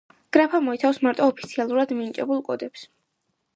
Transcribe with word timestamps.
გრაფა 0.37 0.61
მოიცავს 0.67 0.99
მარტო 1.09 1.27
ოფიციალურად 1.33 1.95
მინიჭებულ 2.01 2.43
კოდებს. 2.51 2.89